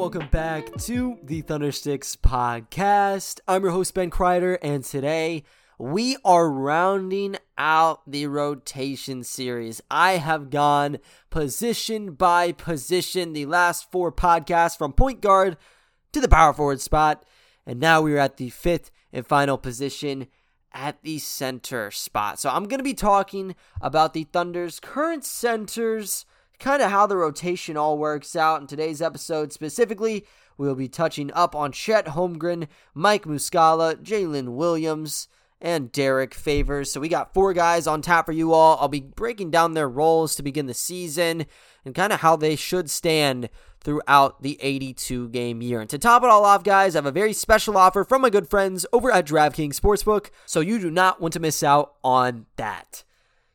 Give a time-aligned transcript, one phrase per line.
[0.00, 3.38] welcome back to the Thundersticks podcast.
[3.46, 5.44] I'm your host, Ben Kreider, and today
[5.78, 9.82] we are rounding out the rotation series.
[9.90, 15.58] I have gone position by position the last four podcasts from point guard
[16.12, 17.22] to the power forward spot,
[17.66, 20.28] and now we're at the fifth and final position
[20.72, 22.40] at the center spot.
[22.40, 26.24] So I'm going to be talking about the Thunder's current centers
[26.60, 29.52] kind of how the rotation all works out in today's episode.
[29.52, 30.24] Specifically,
[30.56, 35.26] we'll be touching up on Chet Holmgren, Mike Muscala, Jaylin Williams,
[35.60, 36.90] and Derrick Favors.
[36.90, 38.78] So we got four guys on tap for you all.
[38.80, 41.46] I'll be breaking down their roles to begin the season
[41.84, 43.48] and kind of how they should stand
[43.82, 45.80] throughout the 82 game year.
[45.80, 48.30] And to top it all off, guys, I have a very special offer from my
[48.30, 52.46] good friends over at DraftKings Sportsbook, so you do not want to miss out on
[52.56, 53.04] that.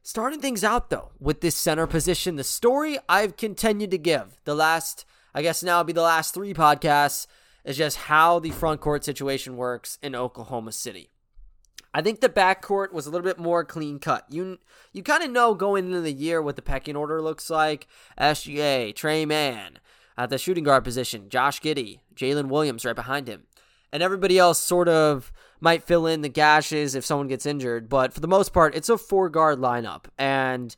[0.07, 4.53] Starting things out though with this center position, the story I've continued to give the
[4.53, 5.03] last,
[5.33, 7.25] I guess now be the last three podcasts,
[7.63, 11.09] is just how the front court situation works in Oklahoma City.
[11.91, 14.27] I think the back court was a little bit more clean cut.
[14.29, 14.59] You
[14.93, 17.87] you kind of know going into the year what the pecking order looks like.
[18.19, 19.79] SGA, Tre Mann
[20.19, 23.47] at the shooting guard position, Josh Giddey, Jalen Williams right behind him,
[23.91, 28.13] and everybody else sort of might fill in the gashes if someone gets injured, but
[28.13, 30.05] for the most part, it's a four guard lineup.
[30.17, 30.75] And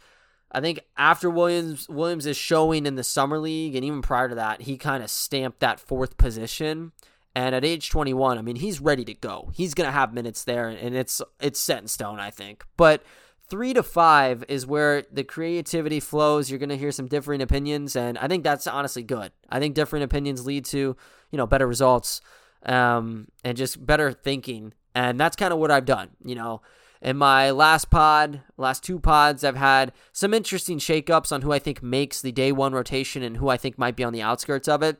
[0.51, 4.35] I think after Williams Williams is showing in the summer league, and even prior to
[4.35, 6.93] that, he kind of stamped that fourth position.
[7.35, 9.51] And at age 21, I mean, he's ready to go.
[9.53, 12.63] He's gonna have minutes there, and it's it's set in stone, I think.
[12.77, 13.03] But
[13.49, 16.49] three to five is where the creativity flows.
[16.49, 19.31] You're gonna hear some differing opinions, and I think that's honestly good.
[19.49, 20.95] I think different opinions lead to
[21.31, 22.21] you know better results
[22.65, 24.73] um, and just better thinking.
[24.95, 26.09] And that's kind of what I've done.
[26.23, 26.61] You know,
[27.01, 31.59] in my last pod, last two pods, I've had some interesting shakeups on who I
[31.59, 34.67] think makes the day one rotation and who I think might be on the outskirts
[34.67, 34.97] of it.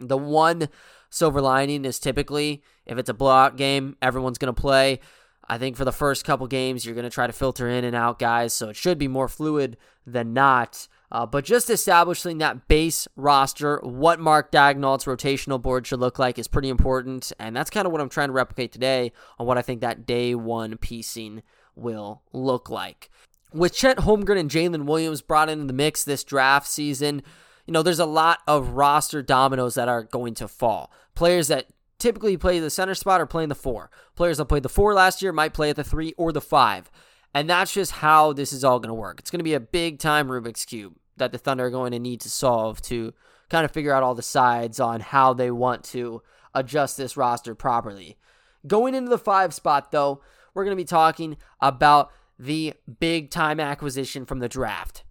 [0.00, 0.68] The one
[1.10, 5.00] silver lining is typically if it's a blowout game, everyone's going to play.
[5.48, 7.96] I think for the first couple games, you're going to try to filter in and
[7.96, 9.76] out guys, so it should be more fluid
[10.06, 10.88] than not.
[11.10, 16.38] Uh, but just establishing that base roster, what Mark Daigneault's rotational board should look like,
[16.38, 17.32] is pretty important.
[17.38, 20.06] And that's kind of what I'm trying to replicate today on what I think that
[20.06, 21.42] day one piecing
[21.74, 23.10] will look like.
[23.52, 27.22] With Chet Holmgren and Jalen Williams brought into the mix this draft season,
[27.66, 30.92] you know, there's a lot of roster dominoes that are going to fall.
[31.14, 31.68] Players that
[31.98, 33.90] typically play the center spot are playing the four.
[34.14, 36.90] Players that played the four last year might play at the three or the five.
[37.38, 39.20] And that's just how this is all going to work.
[39.20, 42.00] It's going to be a big time Rubik's Cube that the Thunder are going to
[42.00, 43.14] need to solve to
[43.48, 46.20] kind of figure out all the sides on how they want to
[46.52, 48.18] adjust this roster properly.
[48.66, 50.20] Going into the five spot, though,
[50.52, 52.10] we're going to be talking about
[52.40, 55.04] the big time acquisition from the draft.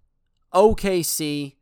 [0.52, 1.54] OKC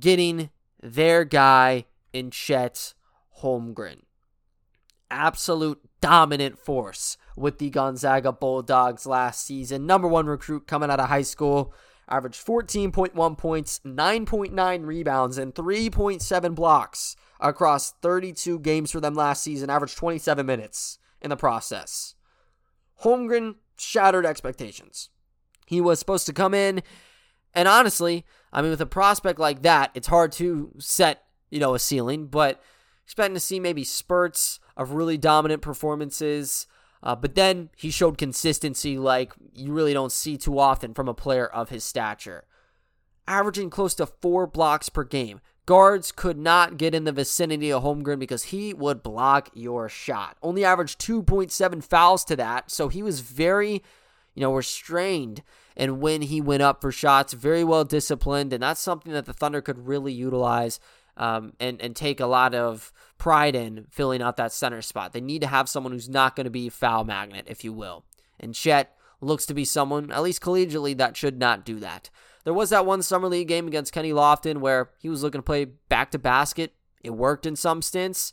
[0.00, 0.48] getting
[0.82, 2.94] their guy in Chet
[3.42, 3.98] Holmgren.
[5.10, 9.86] Absolute dominant force with the Gonzaga Bulldogs last season.
[9.86, 11.72] Number one recruit coming out of high school.
[12.10, 19.70] Averaged 14.1 points, 9.9 rebounds, and 3.7 blocks across 32 games for them last season.
[19.70, 22.14] Averaged 27 minutes in the process.
[23.02, 25.08] Holmgren shattered expectations.
[25.64, 26.82] He was supposed to come in,
[27.54, 31.74] and honestly, I mean, with a prospect like that, it's hard to set, you know,
[31.74, 32.60] a ceiling, but
[33.04, 36.66] expecting to see maybe spurts of really dominant performances.
[37.02, 41.14] Uh, but then he showed consistency like you really don't see too often from a
[41.14, 42.44] player of his stature.
[43.26, 45.40] Averaging close to four blocks per game.
[45.66, 50.36] Guards could not get in the vicinity of Holmgren because he would block your shot.
[50.42, 53.82] Only averaged 2.7 fouls to that, so he was very,
[54.34, 55.42] you know, restrained
[55.76, 59.32] and when he went up for shots, very well disciplined, and that's something that the
[59.32, 60.78] Thunder could really utilize
[61.16, 65.12] um, and and take a lot of pride in filling out that center spot.
[65.12, 68.04] They need to have someone who's not going to be foul magnet, if you will.
[68.40, 72.10] And Chet looks to be someone, at least collegiately, that should not do that.
[72.44, 75.44] There was that one summer league game against Kenny Lofton where he was looking to
[75.44, 76.74] play back to basket.
[77.02, 78.32] It worked in some stints.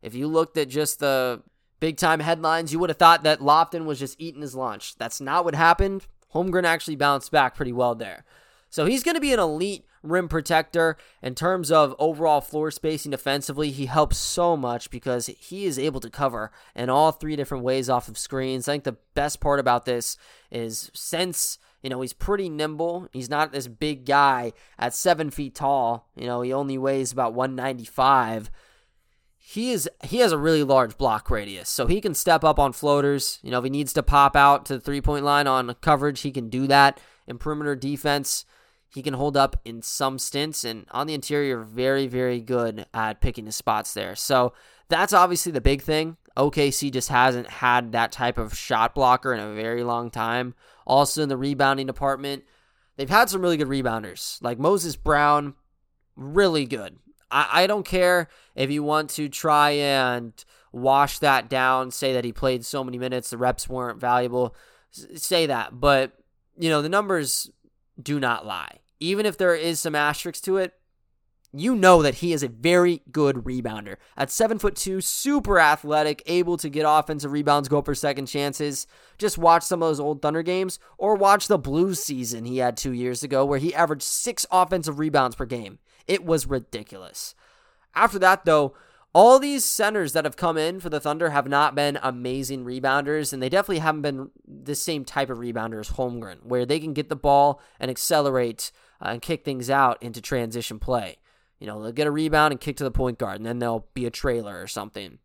[0.00, 1.42] If you looked at just the
[1.80, 4.96] big time headlines, you would have thought that Lofton was just eating his lunch.
[4.96, 6.06] That's not what happened.
[6.34, 8.24] Holmgren actually bounced back pretty well there.
[8.70, 10.96] So he's going to be an elite rim protector.
[11.22, 16.00] In terms of overall floor spacing defensively, he helps so much because he is able
[16.00, 18.68] to cover in all three different ways off of screens.
[18.68, 20.16] I think the best part about this
[20.50, 25.54] is since you know he's pretty nimble, he's not this big guy at seven feet
[25.54, 26.08] tall.
[26.16, 28.50] You know he only weighs about 195
[29.50, 32.74] he is he has a really large block radius, so he can step up on
[32.74, 33.38] floaters.
[33.42, 36.20] You know, if he needs to pop out to the three point line on coverage,
[36.20, 37.00] he can do that.
[37.26, 38.44] In perimeter defense,
[38.88, 43.20] he can hold up in some stints, and on the interior, very, very good at
[43.20, 44.16] picking his spots there.
[44.16, 44.52] So
[44.88, 46.16] that's obviously the big thing.
[46.36, 50.54] OKC just hasn't had that type of shot blocker in a very long time.
[50.86, 52.44] Also, in the rebounding department,
[52.96, 55.54] they've had some really good rebounders, like Moses Brown,
[56.16, 56.96] really good.
[57.30, 60.32] I, I don't care if you want to try and
[60.72, 64.54] wash that down, say that he played so many minutes, the reps weren't valuable,
[64.90, 65.80] say that.
[65.80, 66.12] But,
[66.58, 67.50] you know, the numbers
[68.00, 68.78] do not lie.
[69.00, 70.74] Even if there is some asterisks to it,
[71.52, 73.96] you know that he is a very good rebounder.
[74.16, 78.86] At seven foot two, super athletic, able to get offensive rebounds, go for second chances.
[79.16, 82.76] Just watch some of those old Thunder games, or watch the Blues season he had
[82.76, 85.78] two years ago, where he averaged six offensive rebounds per game.
[86.06, 87.34] It was ridiculous.
[87.94, 88.74] After that, though,
[89.14, 93.32] all these centers that have come in for the Thunder have not been amazing rebounders,
[93.32, 96.92] and they definitely haven't been the same type of rebounder as Holmgren, where they can
[96.92, 98.70] get the ball and accelerate
[99.00, 101.16] uh, and kick things out into transition play.
[101.58, 103.86] You know, they'll get a rebound and kick to the point guard, and then they'll
[103.94, 105.18] be a trailer or something.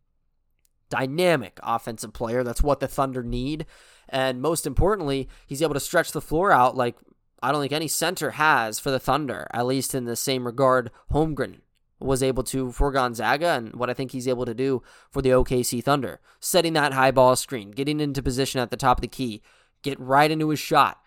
[0.90, 2.44] Dynamic offensive player.
[2.44, 3.66] That's what the Thunder need.
[4.08, 6.96] And most importantly, he's able to stretch the floor out like
[7.42, 10.92] I don't think any center has for the Thunder, at least in the same regard
[11.12, 11.58] Holmgren
[12.04, 15.30] was able to for Gonzaga and what I think he's able to do for the
[15.30, 16.20] OKC Thunder.
[16.40, 19.42] Setting that high ball screen, getting into position at the top of the key,
[19.82, 21.00] get right into his shot.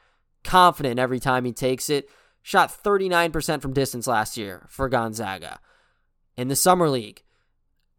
[0.44, 2.08] Confident every time he takes it
[2.46, 5.58] shot 39% from distance last year for Gonzaga.
[6.36, 7.24] In the Summer League,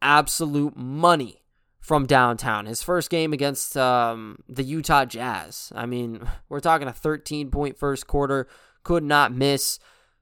[0.02, 1.44] absolute money
[1.82, 2.66] from downtown.
[2.66, 5.74] His first game against um, the Utah Jazz.
[5.76, 8.48] I mean, we're talking a 13 point first quarter,
[8.84, 9.80] could not miss.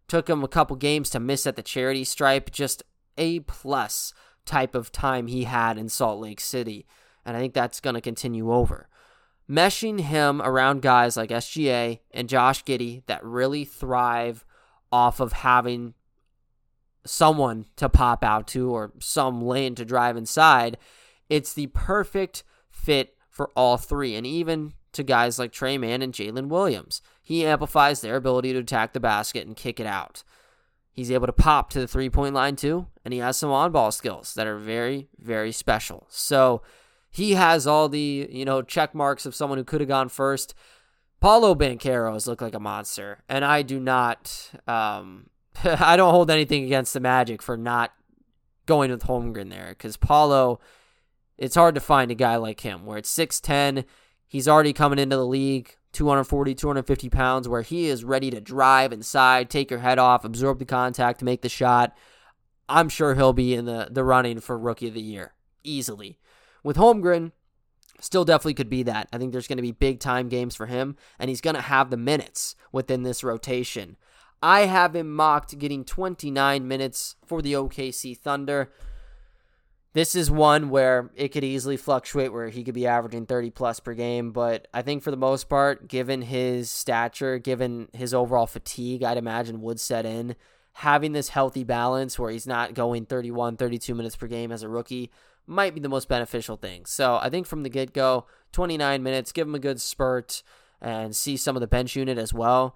[0.07, 2.51] Took him a couple games to miss at the charity stripe.
[2.51, 2.83] Just
[3.17, 4.13] a plus
[4.45, 6.85] type of time he had in Salt Lake City.
[7.25, 8.87] And I think that's going to continue over
[9.49, 14.45] meshing him around guys like SGA and Josh Giddey that really thrive
[14.91, 15.93] off of having
[17.05, 20.77] someone to pop out to or some lane to drive inside,
[21.29, 24.15] it's the perfect fit for all three.
[24.15, 28.59] And even to guys like Tre Mann and Jalen Williams, he amplifies their ability to
[28.59, 30.23] attack the basket and kick it out.
[30.91, 33.71] He's able to pop to the three point line too, and he has some on
[33.71, 36.05] ball skills that are very, very special.
[36.07, 36.61] So,
[37.09, 40.53] he has all the, you know, check marks of someone who could have gone first.
[41.21, 45.29] Paolo Banchero's look like a monster, and I do not, um,
[45.63, 47.93] I don't hold anything against the Magic for not
[48.65, 50.59] going with Holmgren there, because Paolo,
[51.37, 53.85] it's hard to find a guy like him where it's 6'10,
[54.27, 58.93] he's already coming into the league, 240, 250 pounds, where he is ready to drive
[58.93, 61.95] inside, take your head off, absorb the contact, make the shot.
[62.67, 65.33] I'm sure he'll be in the, the running for Rookie of the Year
[65.63, 66.19] easily.
[66.63, 67.31] With Holmgren,
[67.99, 69.07] still definitely could be that.
[69.11, 71.61] I think there's going to be big time games for him, and he's going to
[71.61, 73.97] have the minutes within this rotation.
[74.41, 78.71] I have him mocked getting 29 minutes for the OKC Thunder.
[79.95, 83.79] This is one where it could easily fluctuate, where he could be averaging 30 plus
[83.79, 84.33] per game.
[84.33, 89.17] But I think for the most part, given his stature, given his overall fatigue, I'd
[89.17, 90.35] imagine would set in.
[90.73, 94.67] Having this healthy balance where he's not going 31, 32 minutes per game as a
[94.67, 95.11] rookie
[95.47, 96.85] might be the most beneficial thing.
[96.85, 100.43] So I think from the get go, 29 minutes, give him a good spurt
[100.81, 102.75] and see some of the bench unit as well.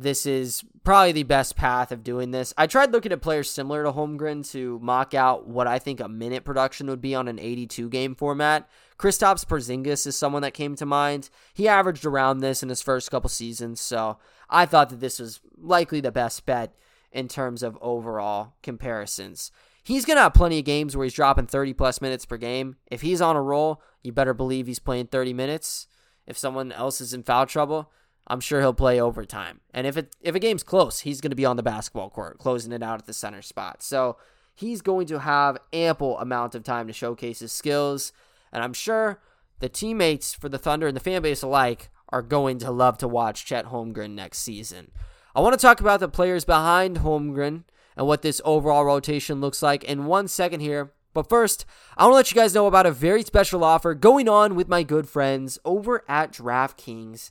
[0.00, 2.54] This is probably the best path of doing this.
[2.56, 6.08] I tried looking at players similar to Holmgren to mock out what I think a
[6.08, 8.68] minute production would be on an 82 game format.
[8.96, 11.30] Kristaps Porzingis is someone that came to mind.
[11.52, 15.40] He averaged around this in his first couple seasons, so I thought that this was
[15.56, 16.76] likely the best bet
[17.10, 19.50] in terms of overall comparisons.
[19.82, 22.76] He's going to have plenty of games where he's dropping 30 plus minutes per game.
[22.86, 25.88] If he's on a roll, you better believe he's playing 30 minutes.
[26.24, 27.90] If someone else is in foul trouble,
[28.28, 29.60] I'm sure he'll play overtime.
[29.72, 32.38] And if it if a game's close, he's going to be on the basketball court,
[32.38, 33.82] closing it out at the center spot.
[33.82, 34.18] So
[34.54, 38.12] he's going to have ample amount of time to showcase his skills.
[38.52, 39.20] And I'm sure
[39.60, 43.08] the teammates for the Thunder and the fan base alike are going to love to
[43.08, 44.92] watch Chet Holmgren next season.
[45.34, 47.64] I want to talk about the players behind Holmgren
[47.96, 50.92] and what this overall rotation looks like in one second here.
[51.14, 51.64] But first,
[51.96, 54.68] I want to let you guys know about a very special offer going on with
[54.68, 57.30] my good friends over at DraftKings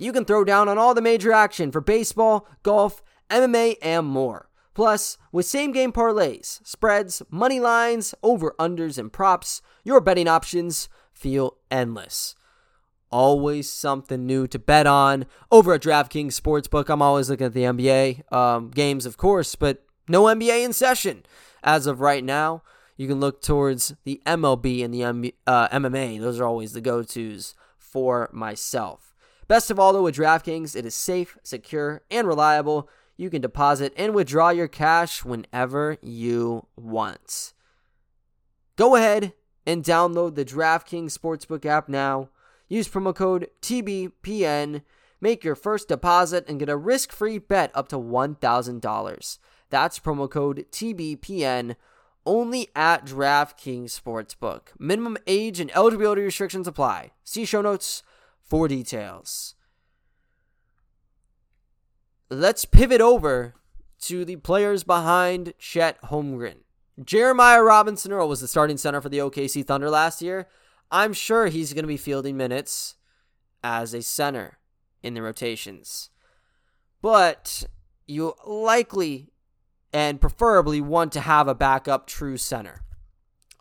[0.00, 4.48] You can throw down on all the major action for baseball, golf, MMA, and more.
[4.72, 10.88] Plus, with same game parlays, spreads, money lines, over unders, and props, your betting options
[11.12, 12.34] feel endless.
[13.10, 15.26] Always something new to bet on.
[15.50, 19.84] Over at DraftKings Sportsbook, I'm always looking at the NBA um, games, of course, but
[20.08, 21.24] no NBA in session
[21.62, 22.62] as of right now.
[22.96, 26.18] You can look towards the MLB and the uh, MMA.
[26.20, 29.09] Those are always the go tos for myself.
[29.50, 32.88] Best of all, though, with DraftKings, it is safe, secure, and reliable.
[33.16, 37.52] You can deposit and withdraw your cash whenever you want.
[38.76, 39.32] Go ahead
[39.66, 42.28] and download the DraftKings Sportsbook app now.
[42.68, 44.82] Use promo code TBPN.
[45.20, 49.38] Make your first deposit and get a risk free bet up to $1,000.
[49.68, 51.74] That's promo code TBPN
[52.24, 54.68] only at DraftKings Sportsbook.
[54.78, 57.10] Minimum age and eligibility restrictions apply.
[57.24, 58.04] See show notes
[58.50, 59.54] for details.
[62.28, 63.54] Let's pivot over
[64.02, 66.58] to the players behind Chet Holmgren.
[67.02, 70.48] Jeremiah Robinson Earl was the starting center for the OKC Thunder last year.
[70.90, 72.96] I'm sure he's going to be fielding minutes
[73.62, 74.58] as a center
[75.02, 76.10] in the rotations.
[77.00, 77.64] But
[78.06, 79.32] you likely
[79.92, 82.82] and preferably want to have a backup true center.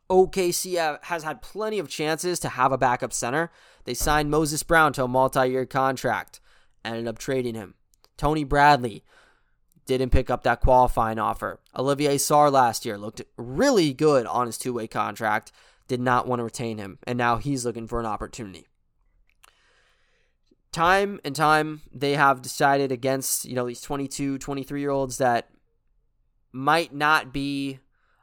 [0.09, 3.51] OKC uh, has had plenty of chances to have a backup center.
[3.85, 6.39] They signed Moses Brown to a multi year contract,
[6.83, 7.75] ended up trading him.
[8.17, 9.03] Tony Bradley
[9.85, 11.59] didn't pick up that qualifying offer.
[11.75, 15.51] Olivier Sarr last year looked really good on his two way contract,
[15.87, 18.67] did not want to retain him, and now he's looking for an opportunity.
[20.71, 25.49] Time and time they have decided against, you know, these 22, 23 year olds that
[26.51, 27.79] might not be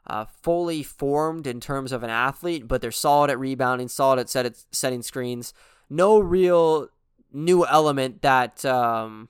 [0.07, 4.29] uh, fully formed in terms of an athlete, but they're solid at rebounding, solid at
[4.29, 5.53] set, setting screens.
[5.89, 6.89] No real
[7.31, 9.29] new element that um,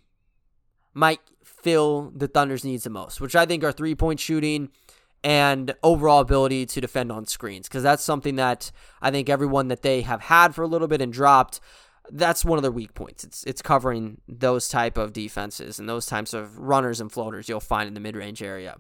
[0.93, 4.69] might fill the Thunder's needs the most, which I think are three point shooting
[5.24, 9.81] and overall ability to defend on screens because that's something that I think everyone that
[9.81, 11.60] they have had for a little bit and dropped
[12.12, 13.24] that's one of their weak points.
[13.24, 17.60] It's it's covering those type of defenses and those types of runners and floaters you'll
[17.60, 18.77] find in the mid-range area.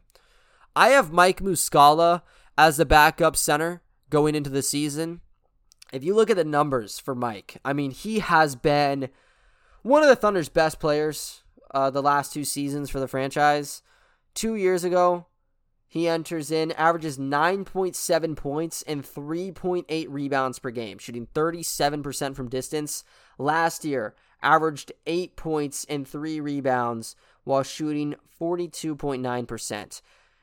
[0.77, 2.21] I have Mike Muscala
[2.55, 3.81] as the backup center
[4.11, 5.21] going into the season.
[5.91, 9.09] If you look at the numbers for Mike, I mean, he has been
[9.81, 11.41] one of the Thunder's best players
[11.73, 13.81] uh, the last two seasons for the franchise.
[14.35, 15.25] Two years ago,
[15.87, 23.03] he enters in, averages 9.7 points and 3.8 rebounds per game, shooting 37% from distance.
[23.39, 27.15] Last year, averaged 8 points and 3 rebounds
[27.45, 30.01] while shooting 42.9%.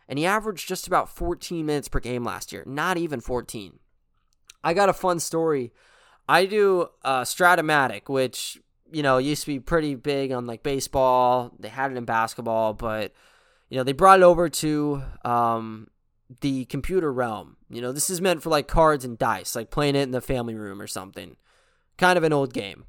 [0.09, 3.79] And he averaged just about 14 minutes per game last year, not even 14.
[4.63, 5.73] I got a fun story.
[6.29, 8.59] I do uh, Strat-O-Matic, which,
[8.91, 11.53] you know, used to be pretty big on like baseball.
[11.59, 13.13] They had it in basketball, but
[13.69, 15.89] you know, they brought it over to um,
[16.41, 17.57] the computer realm.
[17.69, 20.21] You know, this is meant for like cards and dice, like playing it in the
[20.21, 21.37] family room or something.
[21.97, 22.85] Kind of an old game.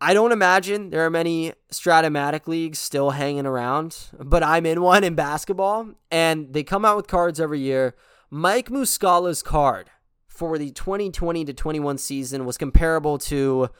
[0.00, 5.02] I don't imagine there are many Strat-O-Matic leagues still hanging around, but I'm in one
[5.02, 7.96] in basketball, and they come out with cards every year.
[8.30, 9.90] Mike Muscala's card
[10.28, 13.70] for the 2020 to 21 season was comparable to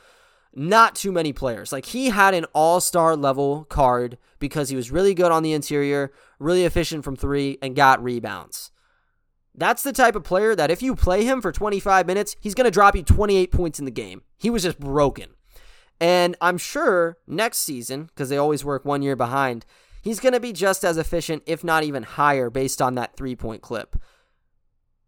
[0.52, 1.70] not too many players.
[1.70, 6.10] Like he had an all-star level card because he was really good on the interior,
[6.40, 8.72] really efficient from 3 and got rebounds.
[9.54, 12.64] That's the type of player that if you play him for 25 minutes, he's going
[12.64, 14.22] to drop you 28 points in the game.
[14.36, 15.30] He was just broken.
[16.00, 19.66] And I'm sure next season, because they always work one year behind,
[20.02, 23.34] he's going to be just as efficient, if not even higher, based on that three
[23.34, 23.96] point clip.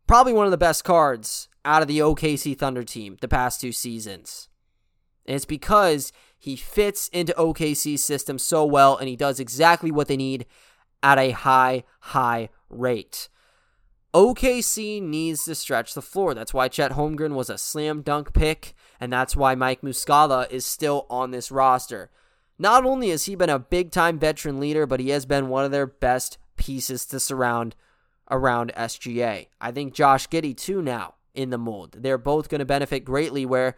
[0.06, 3.72] Probably one of the best cards out of the OKC Thunder team the past two
[3.72, 4.48] seasons.
[5.26, 10.08] And it's because he fits into OKC's system so well and he does exactly what
[10.08, 10.46] they need
[11.02, 13.28] at a high, high rate.
[14.12, 16.34] OKC needs to stretch the floor.
[16.34, 20.66] That's why Chet Holmgren was a slam dunk pick, and that's why Mike Muscala is
[20.66, 22.10] still on this roster.
[22.58, 25.64] Not only has he been a big time veteran leader, but he has been one
[25.64, 27.76] of their best pieces to surround
[28.30, 29.46] around SGA.
[29.60, 31.96] I think Josh Giddey, too, now in the mold.
[31.98, 33.76] They're both going to benefit greatly where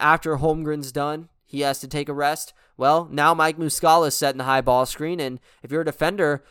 [0.00, 2.54] after Holmgren's done, he has to take a rest.
[2.76, 6.42] Well, now Mike Muscala is setting the high ball screen, and if you're a defender,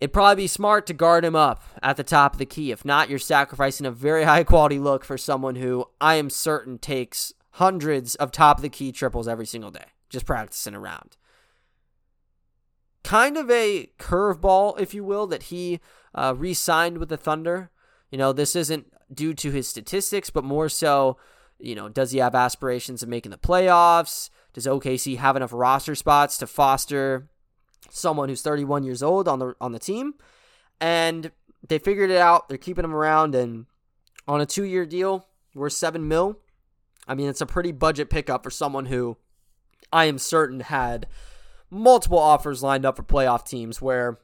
[0.00, 2.70] it'd probably be smart to guard him up at the top of the key.
[2.70, 6.78] If not, you're sacrificing a very high quality look for someone who I am certain
[6.78, 11.16] takes hundreds of top of the key triples every single day, just practicing around.
[13.02, 15.80] Kind of a curveball, if you will, that he
[16.14, 17.70] uh, re signed with the Thunder.
[18.10, 21.16] You know, this isn't due to his statistics, but more so
[21.60, 24.30] you know, does he have aspirations of making the playoffs?
[24.52, 27.28] Does OKC have enough roster spots to foster
[27.90, 30.14] someone who's 31 years old on the on the team,
[30.80, 31.30] and
[31.66, 32.48] they figured it out.
[32.48, 33.66] They're keeping him around, and
[34.26, 36.38] on a two year deal, worth seven mil.
[37.06, 39.16] I mean, it's a pretty budget pickup for someone who
[39.92, 41.06] I am certain had
[41.70, 44.18] multiple offers lined up for playoff teams where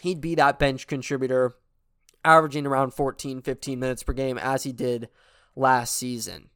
[0.00, 1.54] he'd be that bench contributor,
[2.24, 5.08] averaging around 14, 15 minutes per game as he did
[5.56, 6.48] last season.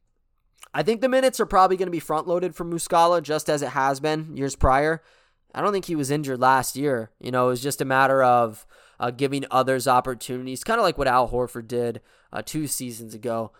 [0.73, 3.61] I think the minutes are probably going to be front loaded for Muscala just as
[3.61, 5.01] it has been years prior.
[5.53, 7.11] I don't think he was injured last year.
[7.19, 8.67] You know, it was just a matter of
[8.99, 12.01] uh, giving others opportunities, kind of like what Al Horford did
[12.31, 13.51] uh, two seasons ago.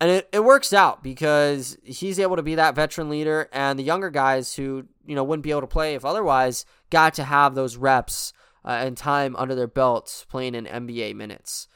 [0.00, 3.84] And it, it works out because he's able to be that veteran leader, and the
[3.84, 7.54] younger guys who, you know, wouldn't be able to play if otherwise got to have
[7.54, 8.32] those reps
[8.64, 11.66] uh, and time under their belts playing in NBA minutes.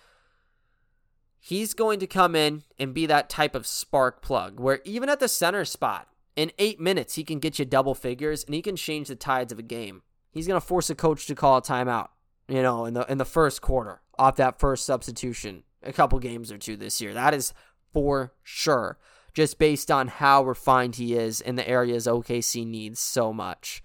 [1.40, 5.18] He's going to come in and be that type of spark plug where even at
[5.18, 8.76] the center spot, in eight minutes, he can get you double figures and he can
[8.76, 10.02] change the tides of a game.
[10.30, 12.08] He's going to force a coach to call a timeout,
[12.48, 16.50] you know, in the in the first quarter off that first substitution, a couple games
[16.50, 17.12] or two this year.
[17.12, 17.52] That is
[17.92, 18.98] for sure,
[19.34, 23.82] just based on how refined he is in the areas OKC needs so much.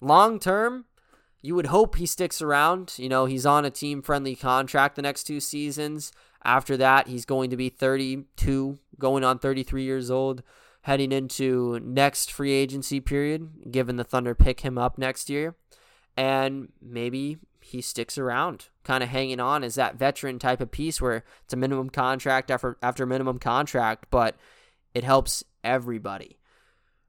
[0.00, 0.84] Long term,
[1.40, 2.94] you would hope he sticks around.
[2.96, 6.12] You know, he's on a team friendly contract the next two seasons.
[6.44, 10.42] After that, he's going to be 32, going on 33 years old
[10.82, 15.54] heading into next free agency period, given the Thunder pick him up next year.
[16.16, 21.00] And maybe he sticks around, kind of hanging on as that veteran type of piece
[21.00, 24.36] where it's a minimum contract after after minimum contract, but
[24.92, 26.38] it helps everybody.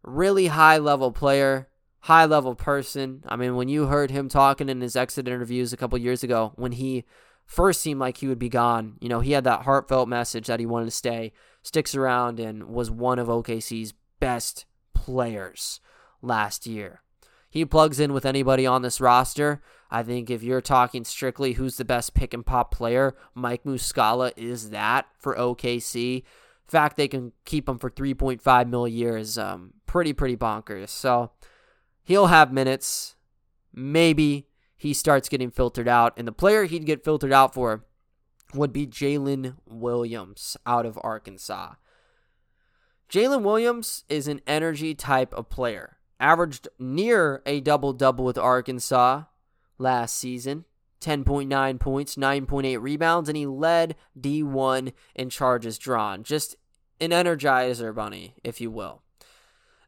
[0.04, 1.68] Really high level player,
[2.02, 3.24] high level person.
[3.28, 6.54] I mean, when you heard him talking in his exit interviews a couple years ago,
[6.56, 7.06] when he
[7.46, 10.60] first seemed like he would be gone, you know, he had that heartfelt message that
[10.60, 15.80] he wanted to stay sticks around and was one of OKC's best players
[16.22, 17.02] last year.
[17.50, 19.62] He plugs in with anybody on this roster.
[19.92, 24.32] I think if you're talking strictly who's the best pick and pop player, Mike Muscala
[24.36, 26.24] is that for OKC.
[26.66, 30.90] fact they can keep him for 3.5 mil a year is um, pretty, pretty bonkers.
[30.90, 31.32] So
[32.02, 33.16] he'll have minutes.
[33.72, 36.14] Maybe he starts getting filtered out.
[36.18, 37.86] And the player he'd get filtered out for
[38.54, 41.74] would be Jaylin Williams out of Arkansas.
[43.10, 45.98] Jaylin Williams is an energy type of player.
[46.20, 49.24] Averaged near a double double with Arkansas
[49.78, 50.66] last season
[51.04, 56.24] 10.9 points, 9.8 rebounds, and he led D1 in charges drawn.
[56.24, 56.56] Just
[57.02, 59.02] an energizer bunny, if you will.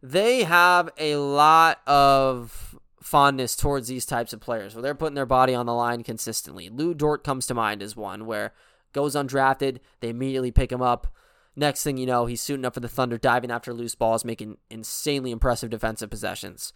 [0.04, 2.75] They have a lot of
[3.06, 6.70] fondness towards these types of players where they're putting their body on the line consistently.
[6.70, 8.52] Lu Dort comes to mind as one where
[8.94, 11.14] goes undrafted, they immediately pick him up.
[11.56, 14.58] Next thing you know, he's suiting up for the Thunder, diving after loose balls, making
[14.72, 16.74] insanely impressive defensive possessions.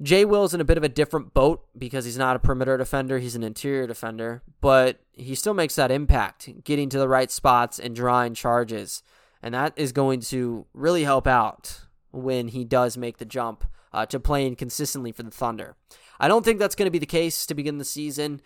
[0.00, 3.18] Jay Will's in a bit of a different boat because he's not a perimeter defender,
[3.18, 7.80] he's an interior defender, but he still makes that impact, getting to the right spots
[7.80, 9.02] and drawing charges.
[9.42, 11.80] And that is going to really help out
[12.12, 15.76] when he does make the jump uh, to playing consistently for the Thunder.
[16.20, 18.40] I don't think that's going to be the case to begin the season.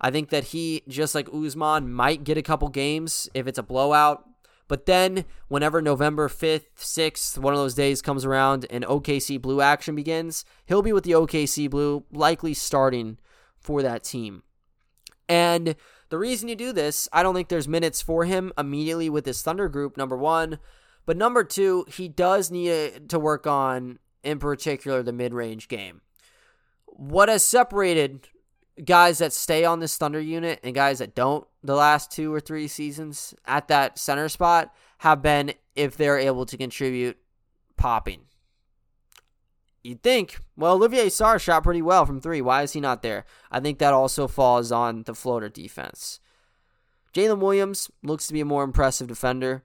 [0.00, 3.62] I think that he, just like Usman, might get a couple games if it's a
[3.62, 4.28] blowout.
[4.66, 9.60] But then, whenever November 5th, 6th, one of those days comes around and OKC Blue
[9.60, 13.18] action begins, he'll be with the OKC Blue, likely starting
[13.58, 14.42] for that team.
[15.28, 15.76] And
[16.08, 19.42] the reason you do this, I don't think there's minutes for him immediately with this
[19.42, 20.58] Thunder group, number one.
[21.06, 26.00] But number two, he does need to work on in particular the mid range game.
[26.86, 28.28] What has separated
[28.82, 32.40] guys that stay on this Thunder unit and guys that don't the last two or
[32.40, 37.16] three seasons at that center spot have been if they're able to contribute
[37.76, 38.22] popping.
[39.82, 42.40] You'd think, well, Olivier Sarr shot pretty well from three.
[42.40, 43.26] Why is he not there?
[43.50, 46.20] I think that also falls on the floater defense.
[47.12, 49.62] Jaylin Williams looks to be a more impressive defender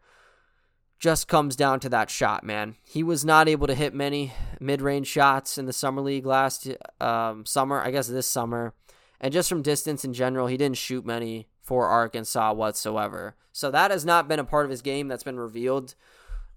[0.99, 2.75] just comes down to that shot, man.
[2.83, 6.67] He was not able to hit many mid-range shots in the summer league last
[6.99, 8.73] um, summer, I guess this summer,
[9.21, 13.35] and just from distance in general, he didn't shoot many for Arkansas whatsoever.
[13.53, 15.95] So that has not been a part of his game that's been revealed,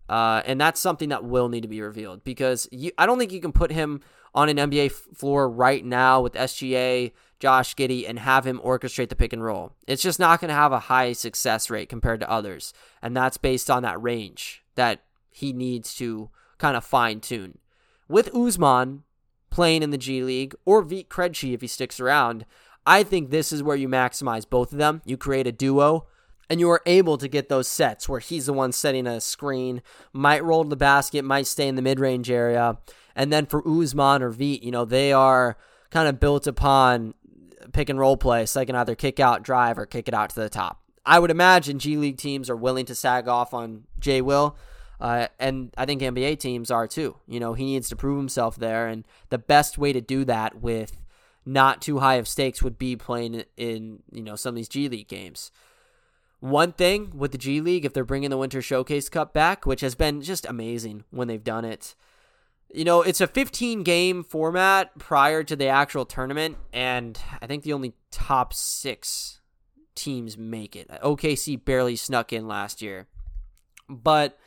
[0.08, 3.32] uh, and that's something that will need to be revealed because you, I don't think
[3.32, 4.00] you can put him
[4.34, 9.16] on an NBA floor right now with SGA, Josh Giddey, and have him orchestrate the
[9.16, 9.72] pick and roll.
[9.88, 12.72] It's just not going to have a high success rate compared to others.
[13.02, 17.58] And that's based on that range that he needs to kind of fine tune.
[18.08, 19.02] With Usman
[19.50, 22.46] playing in the G League or Vit Krejci if he sticks around,
[22.86, 25.02] I think this is where you maximize both of them.
[25.04, 26.06] You create a duo
[26.48, 29.82] and you are able to get those sets where he's the one setting a screen,
[30.12, 32.78] might roll to the basket, might stay in the mid range area,
[33.16, 35.56] and then for Usman or Vit, you know, they are
[35.90, 37.14] kind of built upon
[37.72, 40.30] pick and roll play, so they can either kick out, drive, or kick it out
[40.30, 40.80] to the top.
[41.04, 44.56] I would imagine G League teams are willing to sag off on Jay Will.
[45.00, 47.16] Uh, and I think NBA teams are too.
[47.26, 48.86] You know, he needs to prove himself there.
[48.86, 51.02] And the best way to do that with
[51.44, 54.88] not too high of stakes would be playing in, you know, some of these G
[54.88, 55.50] League games.
[56.38, 59.80] One thing with the G League, if they're bringing the Winter Showcase Cup back, which
[59.80, 61.96] has been just amazing when they've done it,
[62.74, 67.62] you know, it's a 15 game format prior to the actual tournament, and I think
[67.62, 69.40] the only top six
[69.94, 70.88] teams make it.
[71.02, 73.08] OKC barely snuck in last year.
[73.88, 74.38] But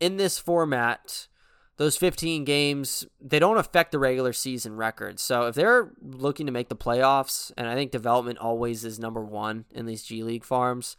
[0.00, 1.28] in this format,
[1.76, 5.18] those 15 games, they don't affect the regular season record.
[5.18, 9.22] So if they're looking to make the playoffs, and I think development always is number
[9.22, 10.96] one in these G League farms,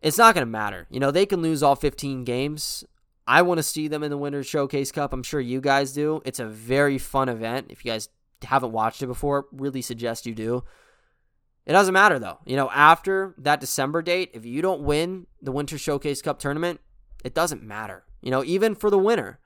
[0.00, 0.86] it's not going to matter.
[0.90, 2.84] You know, they can lose all 15 games.
[3.26, 5.12] I want to see them in the Winter Showcase Cup.
[5.12, 6.22] I'm sure you guys do.
[6.24, 7.66] It's a very fun event.
[7.70, 8.08] If you guys
[8.42, 10.64] haven't watched it before, really suggest you do.
[11.64, 12.38] It doesn't matter though.
[12.46, 16.80] You know, after that December date, if you don't win the Winter Showcase Cup tournament,
[17.24, 18.04] it doesn't matter.
[18.22, 19.40] You know, even for the winner.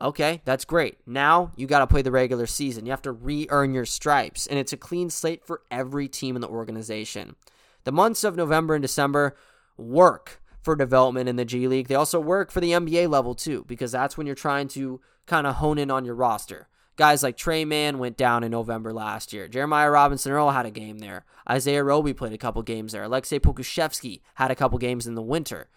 [0.00, 0.96] Okay, that's great.
[1.06, 2.86] Now you got to play the regular season.
[2.86, 6.36] You have to re earn your stripes, and it's a clean slate for every team
[6.36, 7.36] in the organization.
[7.84, 9.36] The months of November and December
[9.76, 11.88] work for development in the G League.
[11.88, 15.46] They also work for the NBA level too, because that's when you're trying to kind
[15.46, 16.68] of hone in on your roster.
[16.96, 19.48] Guys like Tre Mann went down in November last year.
[19.48, 21.24] Jeremiah Robinson Earl had a game there.
[21.48, 23.04] Isaiah Roby played a couple games there.
[23.04, 25.70] Aleksej Pokusevski had a couple games in the winter.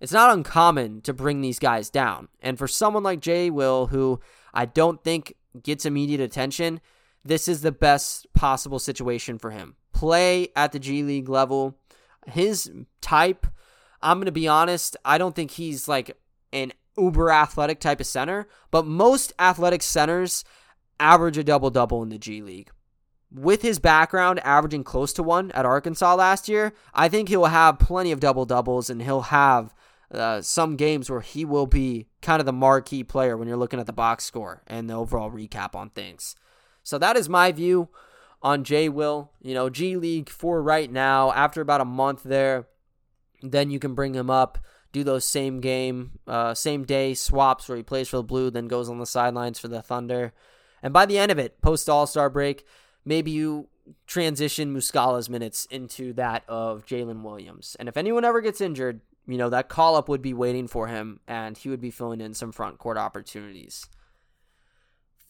[0.00, 2.28] It's not uncommon to bring these guys down.
[2.40, 4.20] And for someone like Jay Will, who
[4.54, 6.80] I don't think gets immediate attention,
[7.24, 9.76] this is the best possible situation for him.
[9.92, 11.78] Play at the G League level.
[12.26, 13.46] His type,
[14.02, 16.16] I'm going to be honest, I don't think he's like
[16.52, 20.44] an uber athletic type of center, but most athletic centers
[21.00, 22.70] average a double double in the G League.
[23.30, 27.46] With his background averaging close to one at Arkansas last year, I think he will
[27.46, 29.74] have plenty of double doubles and he'll have
[30.12, 33.80] uh, some games where he will be kind of the marquee player when you're looking
[33.80, 36.36] at the box score and the overall recap on things.
[36.82, 37.88] So that is my view
[38.42, 39.30] on Jay Will.
[39.40, 42.66] You know, G League for right now, after about a month there,
[43.42, 44.58] then you can bring him up
[44.92, 48.68] do those same game, uh, same day swaps where he plays for the Blue, then
[48.68, 50.32] goes on the sidelines for the Thunder.
[50.82, 52.66] And by the end of it, post All Star break,
[53.04, 53.68] maybe you
[54.06, 57.76] transition Muscala's minutes into that of Jaylin Williams.
[57.80, 60.88] And if anyone ever gets injured, you know, that call up would be waiting for
[60.88, 63.88] him and he would be filling in some front court opportunities.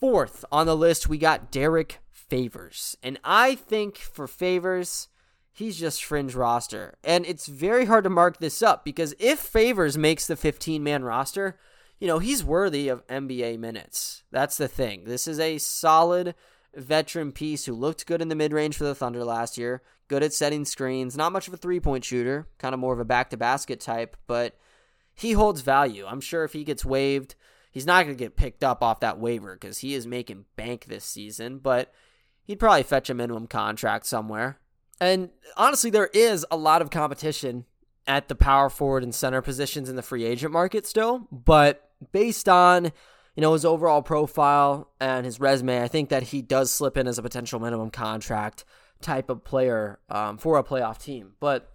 [0.00, 2.96] Fourth on the list, we got Derrick Favors.
[3.02, 5.08] And I think for Favors,
[5.52, 6.94] he's just fringe roster.
[7.04, 11.04] And it's very hard to mark this up because if Favors makes the 15 man
[11.04, 11.58] roster,
[11.98, 14.24] you know, he's worthy of NBA minutes.
[14.30, 15.04] That's the thing.
[15.04, 16.34] This is a solid
[16.74, 20.22] veteran piece who looked good in the mid range for the Thunder last year, good
[20.22, 23.04] at setting screens, not much of a three point shooter, kind of more of a
[23.04, 24.58] back to basket type, but
[25.14, 26.06] he holds value.
[26.06, 27.34] I'm sure if he gets waived,
[27.70, 30.86] he's not going to get picked up off that waiver because he is making bank
[30.86, 31.92] this season, but
[32.44, 34.58] he'd probably fetch a minimum contract somewhere.
[35.02, 37.64] And honestly, there is a lot of competition
[38.06, 42.48] at the power forward and center positions in the free agent market still, but based
[42.48, 42.92] on
[43.34, 47.08] you know his overall profile and his resume, I think that he does slip in
[47.08, 48.64] as a potential minimum contract
[49.00, 51.32] type of player um, for a playoff team.
[51.40, 51.72] But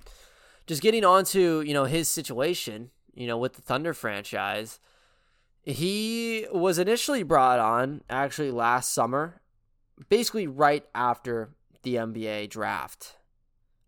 [0.66, 4.80] just getting on to you know his situation, you know with the Thunder franchise,
[5.64, 9.42] he was initially brought on actually last summer,
[10.08, 11.50] basically right after
[11.88, 13.16] the NBA draft.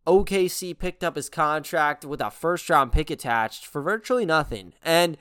[0.08, 4.74] OKC picked up his contract with a first round pick attached for virtually nothing.
[4.84, 5.18] And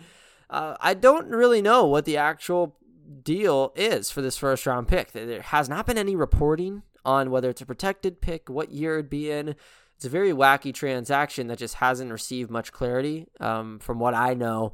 [0.49, 2.77] uh, I don't really know what the actual
[3.23, 5.13] deal is for this first round pick.
[5.13, 9.11] There has not been any reporting on whether it's a protected pick, what year it'd
[9.11, 9.57] be in.
[9.97, 14.35] It's a very wacky transaction that just hasn't received much clarity um, from what I
[14.35, 14.73] know.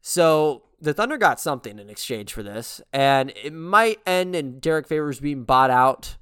[0.00, 4.88] So the Thunder got something in exchange for this, and it might end in Derrick
[4.88, 6.16] Favors being bought out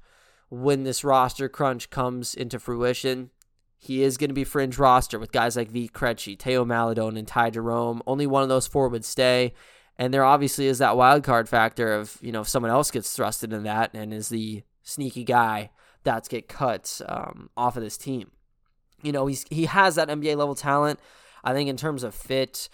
[0.49, 3.31] when this roster crunch comes into fruition.
[3.77, 5.89] He is going to be fringe roster with guys like V.
[5.93, 8.01] Krejci, Teo Maledon, and Ty Jerome.
[8.05, 9.53] Only one of those four would stay.
[9.97, 13.15] And there obviously is that wild card factor of, you know, if someone else gets
[13.17, 15.69] thrusted in that and is the sneaky guy
[16.03, 18.31] that's get cut um, off of this team.
[19.01, 20.99] You know, he's he has that NBA level talent.
[21.43, 22.69] I think in terms of fit,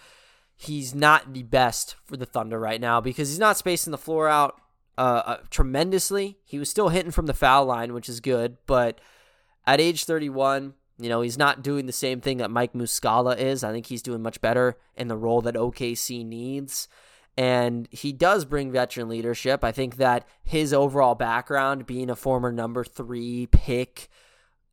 [0.56, 4.28] he's not the best for the Thunder right now because he's not spacing the floor
[4.28, 4.60] out
[4.98, 6.38] uh, uh, tremendously.
[6.44, 9.00] He was still hitting from the foul line, which is good, but
[9.66, 13.62] at age 31, you know, he's not doing the same thing that Mike Muscala is.
[13.62, 16.88] I think he's doing much better in the role that OKC needs.
[17.36, 19.62] And he does bring veteran leadership.
[19.62, 24.08] I think that his overall background, being a former number three pick,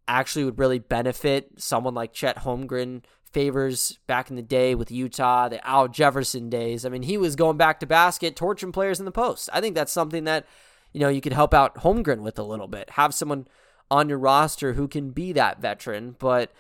[0.08, 5.50] actually would really benefit someone like Chet Holmgren favors back in the day with Utah,
[5.50, 6.86] the Al Jefferson days.
[6.86, 9.50] I mean, he was going back to basket, torching players in the post.
[9.52, 10.46] I think that's something that,
[10.94, 12.92] you know, you could help out Holmgren with a little bit.
[12.92, 13.48] Have someone
[13.94, 16.16] on your roster who can be that veteran.
[16.18, 16.52] But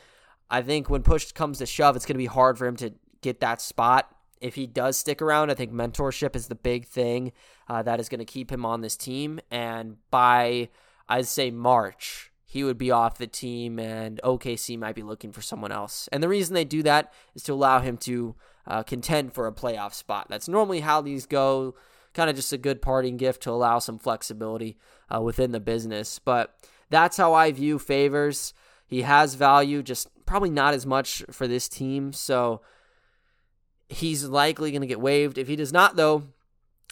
[0.52, 2.94] I think when push comes to shove, it's going to be hard for him to
[3.22, 4.16] get that spot.
[4.40, 7.32] If he does stick around, I think mentorship is the big thing
[7.68, 9.40] uh, that is going to keep him on this team.
[9.50, 10.70] And by,
[11.08, 15.42] I'd say, March, he would be off the team and OKC might be looking for
[15.42, 16.08] someone else.
[16.12, 18.36] And the reason they do that is to allow him to
[18.68, 20.28] uh, contend for a playoff spot.
[20.30, 21.74] That's normally how these go.
[22.14, 24.78] Kind of just a good parting gift to allow some flexibility
[25.12, 26.20] uh, within the business.
[26.20, 26.56] But
[26.92, 28.54] that's how I view Favors.
[28.86, 32.14] He has value, just probably not as much for this team.
[32.14, 32.62] So
[33.90, 35.40] he's likely going to get waived.
[35.40, 36.26] If he does not, though,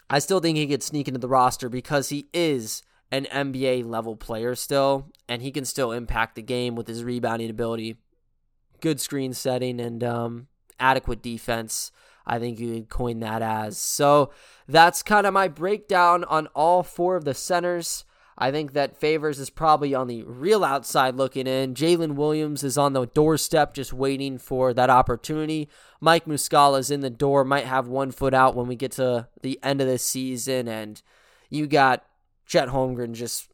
[0.09, 4.15] I still think he could sneak into the roster because he is an NBA level
[4.15, 7.97] player still, and he can still impact the game with his rebounding ability,
[8.79, 10.47] good screen setting, and um,
[10.79, 11.91] adequate defense.
[12.25, 13.77] I think you could coin that as.
[13.77, 14.31] So
[14.67, 18.05] that's kind of my breakdown on all four of the centers.
[18.37, 21.75] I think that Favors is probably on the real outside looking in.
[21.75, 25.69] Jaylin Williams is on the doorstep just waiting for that opportunity.
[25.99, 29.27] Mike Muscala is in the door, might have one foot out when we get to
[29.41, 30.67] the end of the season.
[30.67, 31.01] And
[31.49, 32.03] you got
[32.51, 33.47] Chet Holmgren just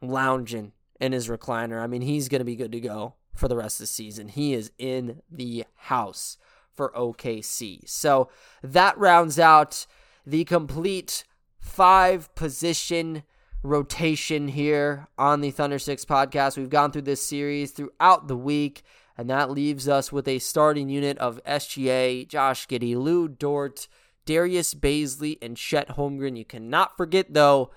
[0.00, 1.82] lounging in his recliner.
[1.82, 4.28] I mean, he's going to be good to go for the rest of the season.
[4.28, 6.38] He is in the house
[6.72, 7.80] for OKC.
[7.88, 8.28] So
[8.62, 9.86] that rounds out
[10.24, 11.24] the complete
[11.58, 13.24] five position
[13.64, 16.56] rotation here on the Thunder Six podcast.
[16.56, 18.84] We've gone through this series throughout the week,
[19.18, 23.88] and that leaves us with a starting unit of SGA, Josh Giddey, Lu Dort,
[24.26, 26.36] Darius Bazley, and Chet Holmgren.
[26.36, 27.72] You cannot forget, though,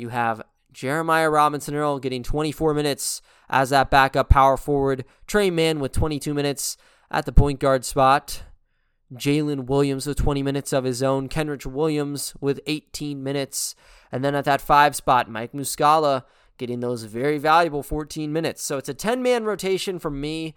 [0.00, 5.04] you have Jeremiah Robinson Earl getting 24 minutes as that backup power forward.
[5.26, 6.76] Tre Mann with 22 minutes
[7.10, 8.42] at the point guard spot.
[9.12, 11.28] Jalen Williams with 20 minutes of his own.
[11.28, 13.74] Kenrich Williams with 18 minutes.
[14.12, 16.24] And then at that five spot, Mike Muscala
[16.58, 18.62] getting those very valuable 14 minutes.
[18.62, 20.54] So it's a 10 man rotation for me.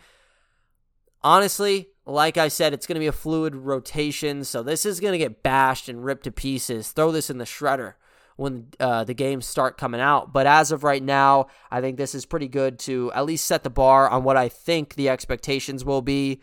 [1.24, 4.44] Honestly, like I said, it's going to be a fluid rotation.
[4.44, 6.92] So this is going to get bashed and ripped to pieces.
[6.92, 7.94] Throw this in the shredder
[8.36, 10.34] when uh, the games start coming out.
[10.34, 13.64] But as of right now, I think this is pretty good to at least set
[13.64, 16.42] the bar on what I think the expectations will be.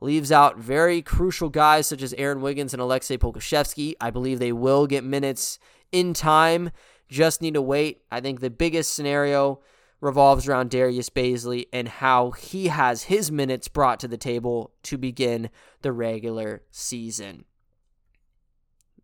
[0.00, 3.94] Leaves out very crucial guys such as Aaron Wiggins and Aleksej Pokusevski.
[4.00, 5.58] I believe they will get minutes
[5.90, 6.70] in time.
[7.08, 8.02] Just need to wait.
[8.12, 9.60] I think the biggest scenario
[10.00, 14.96] revolves around Darius Bazley and how he has his minutes brought to the table to
[14.96, 15.50] begin
[15.82, 17.44] the regular season.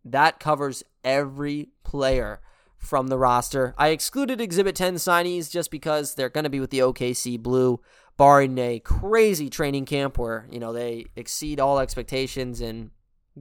[0.05, 2.39] That covers every player
[2.77, 3.73] from the roster.
[3.77, 7.81] I excluded Exhibit 10 signees just because they're going to be with the OKC Blue,
[8.15, 12.91] barring a crazy training camp where, you know, they exceed all expectations and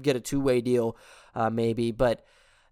[0.00, 0.96] get a two way deal,
[1.34, 1.92] uh, maybe.
[1.92, 2.24] But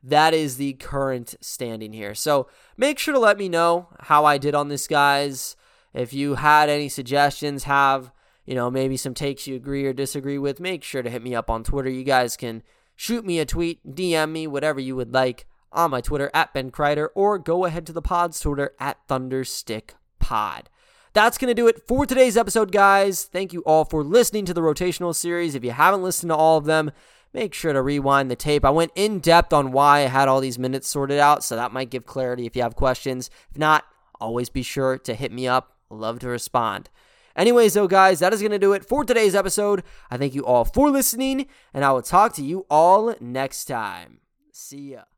[0.02, 2.14] that is the current standing here.
[2.14, 5.54] So make sure to let me know how I did on this, guys.
[5.94, 8.10] If you had any suggestions, have,
[8.46, 11.34] you know, maybe some takes you agree or disagree with, make sure to hit me
[11.34, 11.90] up on Twitter.
[11.90, 12.62] You guys can
[13.02, 16.70] shoot me a tweet, DM me, whatever you would like on my Twitter at Ben
[16.70, 20.70] Kreider, or go ahead to the pod's Twitter at Thunderstick Pod.
[21.12, 23.24] That's going to do it for today's episode, guys.
[23.24, 25.56] Thank you all for listening to the rotational series.
[25.56, 26.92] If you haven't listened to all of them,
[27.32, 28.64] make sure to rewind the tape.
[28.64, 31.72] I went in depth on why I had all these minutes sorted out, so that
[31.72, 33.30] might give clarity if you have questions.
[33.50, 33.84] If not,
[34.20, 35.76] always be sure to hit me up.
[35.90, 36.88] Love to respond.
[37.36, 39.82] Anyways, though, guys, that is going to do it for today's episode.
[40.10, 44.18] I thank you all for listening, and I will talk to you all next time.
[44.52, 45.11] See ya.